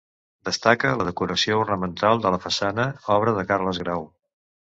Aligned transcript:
Destaca 0.47 0.93
la 1.01 1.05
decoració 1.09 1.59
ornamental 1.65 2.23
de 2.25 2.31
la 2.37 2.41
façana, 2.47 2.87
obra 3.17 3.35
de 3.41 3.47
Carles 3.53 3.83
Grau. 3.85 4.09